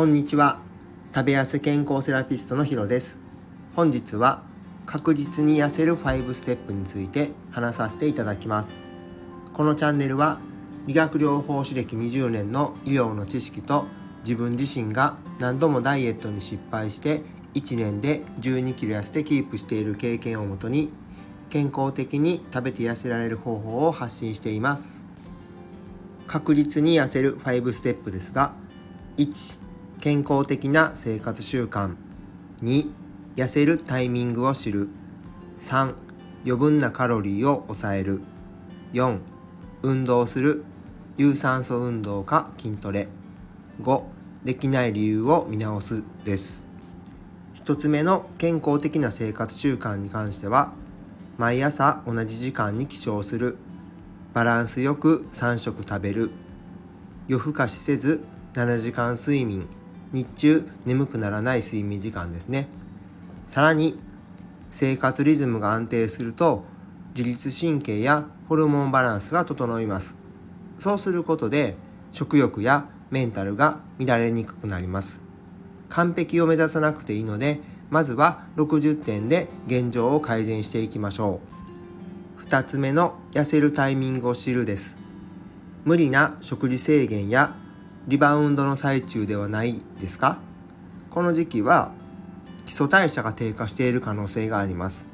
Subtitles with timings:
[0.00, 0.60] こんにちは。
[1.14, 3.18] 食べやす健康セラピストのヒロです。
[3.76, 4.42] 本日は
[4.86, 8.78] 確実に痩せる5ステップについて話させていただきます。
[9.52, 10.38] このチャンネルは
[10.86, 13.84] 理学療法士歴20年の医療の知識と
[14.22, 17.20] 自分自身が何度もダイエットに失敗して
[17.52, 20.88] 1年で1 2キロ痩せてキープしている経験をもとに
[21.50, 25.04] 健康的に食べて痩せられる方法を発信しています。
[26.26, 28.54] 確実に痩せる5ステップですが
[29.18, 29.60] 1
[30.00, 31.94] 健康的な生活習慣。
[32.62, 32.90] 2
[33.36, 34.88] 痩せるタイミングを知る。
[35.58, 35.94] 3
[36.46, 38.22] 余分なカロリーを抑える。
[38.94, 39.18] 4
[39.82, 40.64] 運動する。
[41.18, 43.08] 有酸素運動か筋トレ。
[43.82, 44.02] 5
[44.42, 46.64] できない理由を見直すです。
[47.56, 50.72] 1つ目の健康的な生活習慣に関しては
[51.36, 53.58] 毎朝同じ時間に起床する。
[54.32, 56.30] バランスよく3食食べる。
[57.28, 59.68] 夜更かしせず7時間睡眠。
[60.12, 62.68] 日中眠くならない睡眠時間ですね。
[63.46, 63.98] さらに
[64.68, 66.64] 生活リズムが安定すると
[67.16, 70.16] 自律神経やホルモンバランスが整います。
[70.78, 71.76] そうすることで
[72.12, 75.20] 食欲やメンタルが乱れにくくなります。
[75.88, 81.40] 完璧を目指さなくていいのでまずは60点で現状を改善していきましょ
[82.38, 82.42] う。
[82.46, 84.98] 2つ目の痩せるタイミングを知るです。
[85.84, 87.54] 無理な食事制限や
[88.08, 90.38] リバウンドの最中ではないですか？
[91.10, 91.92] この時期は
[92.64, 95.06] 基礎代謝が低下している可能性があります。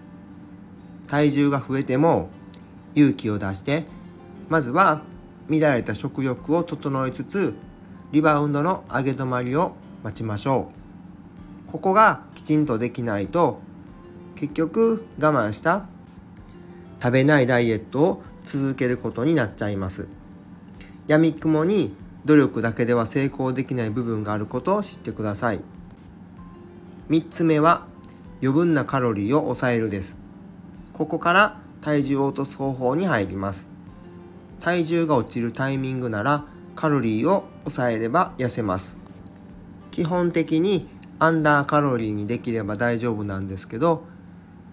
[1.08, 2.30] 体重が増えても
[2.94, 3.86] 勇気を出して
[4.48, 5.02] まずは
[5.48, 7.54] 乱れた食欲を整えつつ
[8.12, 10.70] リバウンドの上げ止まりを待ちましょ
[11.68, 11.70] う。
[11.70, 13.60] ここがきちんとできないと
[14.36, 15.86] 結局我慢した
[17.02, 20.06] 食べないダイエットを続けることになっちゃいます。
[21.08, 21.94] やみくもに
[22.26, 25.60] 努力だけでは成功できない部分があることを知ってください。
[27.08, 27.86] 3つ目は
[28.42, 30.16] 余分なカロリーを抑えるです。
[30.92, 33.68] ここから体重を落とす方法に入ります。
[34.60, 36.44] 体重が落ちるタイミングなら
[36.74, 38.98] カロリーを抑えれば痩せます。
[39.92, 40.88] 基本的に
[41.20, 44.04] アンダーカロリーにできれば大丈夫なんですけど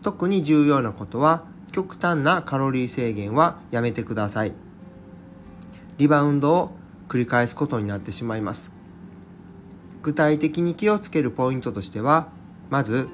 [0.01, 4.53] 特に重要なことは極端なカロリー制限はやめてください。
[5.99, 6.82] リバウンドを
[7.13, 8.73] 繰り返すことになってしまいます。
[10.01, 12.29] 具体的に気をつけるポイントとしては
[12.71, 13.07] まず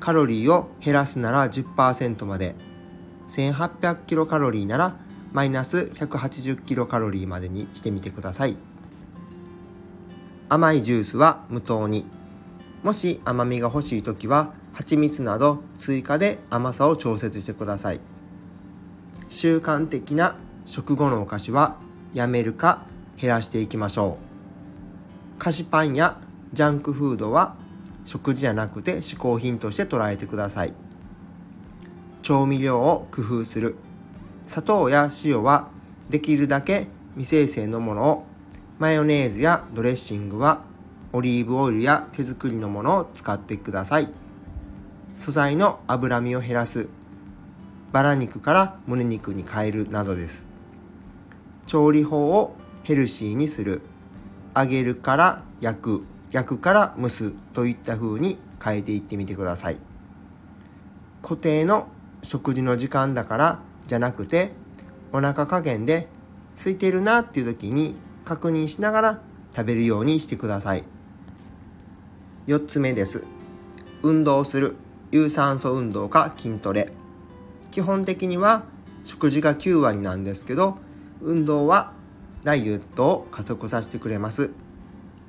[0.00, 2.54] カロリーを減らすなら10%まで
[3.28, 4.96] 1800キロカロリーなら
[5.34, 8.56] マイナス180キロカロリーまでにしてみてください。
[10.48, 12.06] 甘いジュースは無糖に。
[12.82, 18.00] もし甘みが欲しい時は蜂蜜など追加で甘さを調節してください。
[19.28, 21.76] 習慣的な食後のお菓子は
[22.14, 24.18] やめるか減らしていきましょ
[25.38, 25.40] う。
[25.40, 26.18] 菓子パンや
[26.52, 27.56] ジャンクフードは
[28.04, 30.72] 食事じゃなくて嗜好品として捉えてください。
[32.22, 33.76] 調味料を工夫する。
[34.46, 35.68] 砂糖や塩は
[36.08, 38.26] できるだけ未生成のものを
[38.78, 40.62] マヨネーズやドレッシングは
[41.12, 44.08] オリーブオイルや手作りのものを使ってください。
[45.14, 46.88] 素材の脂身を減らす。
[47.92, 50.46] バラ肉から胸肉に変えるなどです。
[51.66, 52.54] 調理法を
[52.86, 53.82] ヘルシーにする。
[54.54, 56.04] 揚げるから焼く。
[56.30, 59.76] 焼くから蒸すといった風に変えていってみてください。
[61.20, 61.88] 固定の
[62.22, 63.58] 食事の時間だから
[63.88, 64.52] じゃなくて
[65.12, 66.06] お腹加減で
[66.54, 69.20] 空いてるなっていう時に確認しながら
[69.52, 70.84] 食べるようにしてください。
[72.46, 73.24] 4つ目です。
[74.04, 74.76] 運動する。
[75.10, 76.92] 有酸素運動か筋トレ。
[77.72, 78.62] 基本的には
[79.02, 80.78] 食事が9割なんですけど
[81.20, 81.95] 運動は
[82.46, 84.50] ダイエットを加速させてくれます。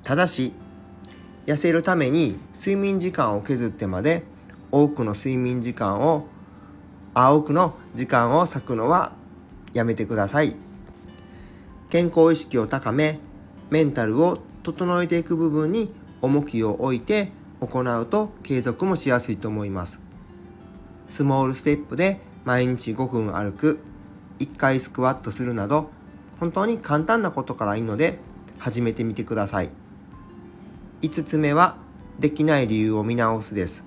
[0.03, 0.53] ただし
[1.47, 4.21] 痩せるために睡眠時間を削ってまで
[4.71, 6.27] 多くの睡眠時間を
[7.15, 9.13] あ多くの時間を割くのは
[9.73, 10.55] やめてください。
[11.89, 13.19] 健康意識を高め
[13.71, 17.31] メンタルを整えていく部分に重きを置いて
[17.61, 20.01] 行うと継続もしやすいと思います。
[21.07, 23.79] スモールステップで毎日5分歩く
[24.37, 25.96] 1回スクワットするなど
[26.39, 28.19] 本当に簡単なことからいいので
[28.57, 29.69] 始めてみてください。
[31.01, 31.77] 5つ目は
[32.19, 33.85] できない理由を見直すです。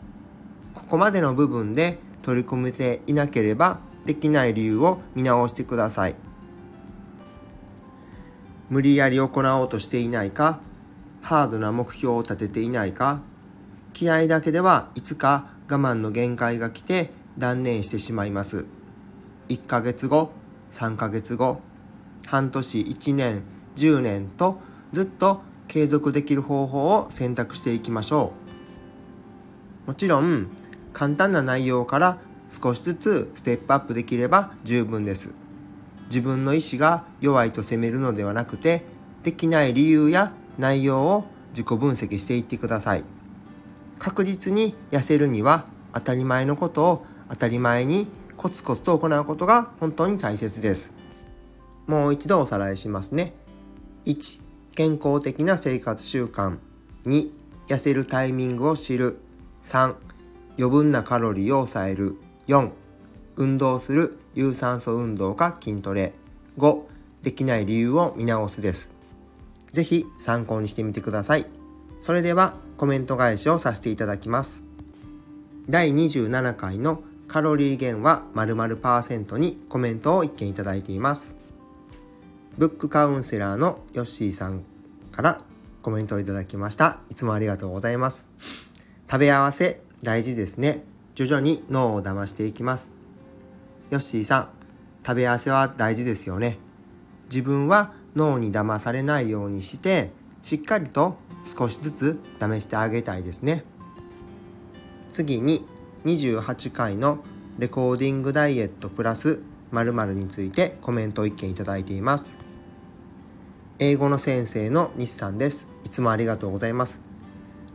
[0.75, 6.15] ここまでの部分で取り組めていなければできない理由を見直してください。
[8.69, 10.61] 無理やり行おうとしていないか
[11.23, 13.21] ハードな目標を立てていないか
[13.93, 18.67] 気合だけではいつか我慢の限界が来て断念してしまいます。
[19.49, 20.31] 1ヶ月後
[20.71, 21.61] 3ヶ月後
[22.31, 23.43] 半年1年
[23.75, 24.61] 10年と
[24.93, 28.35] ずっと継続できる方法を選択していきましょ
[29.85, 29.89] う。
[29.89, 30.47] もちろん
[30.93, 32.19] 簡単な内容から
[32.49, 35.33] 少しずつステップアップできれば十分です。
[36.05, 38.85] 自分の意志が弱いと責めるのではなくて
[39.25, 43.03] できない理由や内容を自己分析していってください。
[43.99, 48.07] 確実に痩せるには当たり前のことを当たり前に
[48.37, 51.00] コツコツと行うことが本当に大切です。
[51.91, 53.35] もう一度おさらいしますね。
[54.05, 54.45] 1
[54.77, 56.59] 健康的な生活習慣。
[57.05, 57.31] 2
[57.67, 59.19] 痩せるタイミングを知る。
[59.65, 59.97] 3
[60.57, 62.15] 余分なカロリーを抑える。
[62.47, 62.71] 4
[63.35, 64.21] 運動する。
[64.37, 66.13] 有酸素運動か筋トレ。
[66.59, 66.81] 5
[67.23, 68.93] できない理由を見直すです。
[69.73, 71.47] 是非参考にしてみてください。
[71.99, 74.63] それではコメント返しをさせていただきます。
[75.69, 81.41] 第27回のカロリー減は〇〇パーセントにコメントを一件いただいています。
[82.59, 84.63] ブックカウンセラーのヨッシーさん
[85.13, 85.41] から
[85.83, 87.01] コメントをいただきました。
[87.09, 88.29] いつもありがとうございます。
[89.11, 90.85] 食べ合わせ大事ですね。
[91.15, 92.93] 徐々に脳を騙していきます。
[93.91, 94.49] ヨッシーさん
[95.07, 96.59] 食べ合わせは大事ですよね。
[97.31, 100.11] 自分は脳に騙されないようにして
[100.43, 103.65] しっかりと少しずつ試してあげたいですね。
[105.09, 105.65] 次に
[106.05, 107.19] 28回の
[107.59, 112.39] レコーディングダイエットプラス〇〇についてコメントを1件いただいています。
[113.79, 115.69] 英語の先生の西さんです。
[115.85, 117.01] いつもありがとうございます。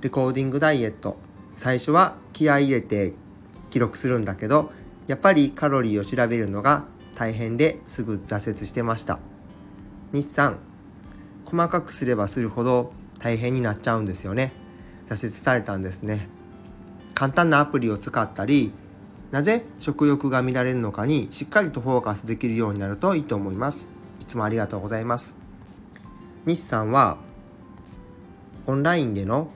[0.01, 1.17] レコーディングダイエット。
[1.55, 3.13] 最初は気合い入れて
[3.69, 4.71] 記録するんだけど
[5.07, 6.83] やっぱりカロリーを調べるのが
[7.15, 9.19] 大変ですぐ挫折してました。
[10.11, 10.59] 日産
[11.45, 14.51] 細かくすればするほど大変になっちゃうんですよね。
[15.05, 16.27] 挫折されたんですね。
[17.13, 18.73] 簡単なアプリを使ったり
[19.31, 23.89] なぜ食欲が乱れるのかにしっかりとフォーカスできるようになるといいと思います。
[24.21, 25.35] いつもありがとうございます。
[26.45, 27.17] 西さんは
[28.67, 29.49] オンラインでの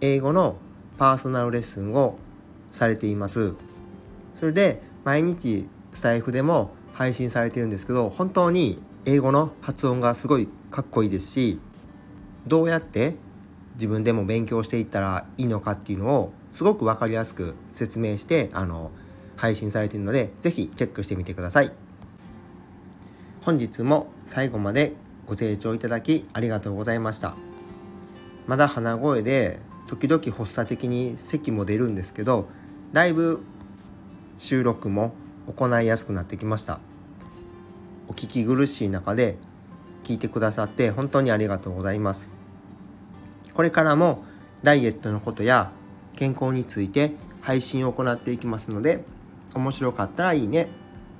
[0.00, 0.56] 英語の
[0.98, 2.18] パーソナルレッスンを
[2.70, 3.54] されています。
[4.34, 11.60] それで毎日スタイフでも配信されてるんですけど本当に英語の発音がすごいかっこいいですし
[12.46, 13.16] どうやって
[13.74, 18.90] 自分でも勉強していったらいいのかっていうのをすごく分かりやすく説明してあの
[19.36, 21.72] 配信されているので是非チェックしてみてください。
[23.42, 24.94] 本日も最後まで
[25.26, 27.34] ご清聴いただきありがとうございました。
[28.46, 32.48] まだ鼻声で時々発作的に咳も出るんですけど
[32.92, 33.44] だいぶ
[34.38, 35.14] 収録も
[35.46, 36.80] 行いやすくなってきました。
[38.08, 39.36] お聞き苦しい中で
[40.04, 42.30] 聞いてくださって本当にありがとうございます。
[43.54, 44.24] これからも
[44.62, 45.70] ダイエットのことや
[46.16, 49.04] 健康について配信を行っていきますので
[49.54, 50.68] 面白かったらいいね。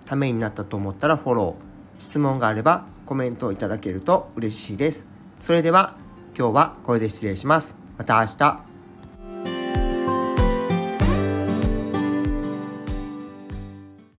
[0.07, 2.03] ためになったと思ったらフォロー。
[2.03, 5.07] 質問があればコメントをいただけると嬉しいです。
[5.41, 5.97] それでは
[6.37, 7.79] 今日はこれで失礼します。
[7.97, 8.74] また明日。